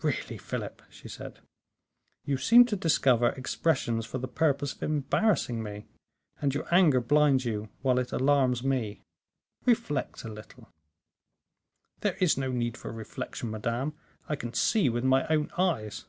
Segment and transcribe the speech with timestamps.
[0.00, 1.40] "Really, Philip," she said,
[2.24, 5.84] "you seem to discover expressions for the purpose of embarrassing me,
[6.40, 9.02] and your anger blinds you while it alarms me;
[9.66, 10.72] reflect a little."
[12.00, 13.92] "There is no need for reflection, madame.
[14.30, 16.06] I can see with my own eyes."